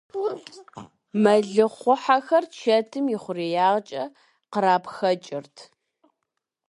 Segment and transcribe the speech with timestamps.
[1.21, 4.03] Мэлыхъуэхьэхэр чэтым и хъуреягъкӀэ
[4.51, 5.55] кърапхэкӀырт.